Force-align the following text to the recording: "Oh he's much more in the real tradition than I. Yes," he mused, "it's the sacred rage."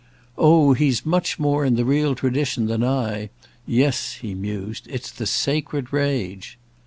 "Oh 0.35 0.73
he's 0.73 1.05
much 1.05 1.37
more 1.37 1.63
in 1.63 1.75
the 1.75 1.85
real 1.85 2.15
tradition 2.15 2.65
than 2.65 2.83
I. 2.83 3.29
Yes," 3.67 4.13
he 4.13 4.33
mused, 4.33 4.87
"it's 4.89 5.11
the 5.11 5.27
sacred 5.27 5.93
rage." 5.93 6.57